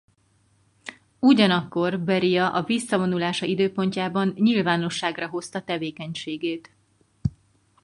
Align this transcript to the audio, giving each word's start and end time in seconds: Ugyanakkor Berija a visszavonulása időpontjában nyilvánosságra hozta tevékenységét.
Ugyanakkor 1.19 1.99
Berija 1.99 2.51
a 2.53 2.63
visszavonulása 2.63 3.45
időpontjában 3.45 4.33
nyilvánosságra 4.35 5.27
hozta 5.29 5.61
tevékenységét. 5.61 6.75